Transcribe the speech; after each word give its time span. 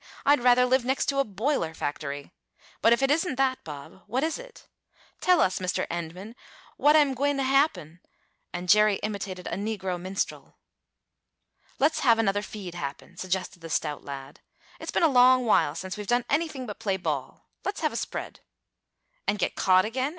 "I'd 0.25 0.39
rather 0.43 0.65
live 0.65 0.83
next 0.83 1.05
to 1.09 1.19
a 1.19 1.23
boiler 1.23 1.75
factory! 1.75 2.31
But 2.81 2.91
if 2.91 3.03
it 3.03 3.11
isn't 3.11 3.35
that, 3.35 3.63
Bob, 3.63 4.01
what 4.07 4.23
is 4.23 4.39
it? 4.39 4.67
Tell 5.19 5.39
us, 5.39 5.59
Mr. 5.59 5.85
Endman, 5.89 6.33
what 6.75 6.95
am 6.95 7.13
gwine 7.13 7.37
t' 7.37 7.43
happen?" 7.43 7.99
and 8.51 8.67
Jerry 8.67 8.95
imitated 9.03 9.45
a 9.45 9.53
negro 9.53 10.01
minstrel. 10.01 10.57
"Let's 11.77 11.99
have 11.99 12.17
another 12.17 12.41
feed 12.41 12.73
happen," 12.73 13.15
suggested 13.15 13.59
the 13.59 13.69
stout 13.69 14.03
lad. 14.03 14.39
"It's 14.79 14.89
been 14.89 15.03
a 15.03 15.07
long 15.07 15.45
while 15.45 15.75
since 15.75 15.95
we've 15.97 16.07
done 16.07 16.25
anything 16.31 16.65
but 16.65 16.79
play 16.79 16.97
ball. 16.97 17.45
Let's 17.63 17.81
have 17.81 17.93
a 17.93 17.95
spread." 17.95 18.39
"And 19.27 19.37
get 19.37 19.53
caught 19.55 19.85
again?" 19.85 20.09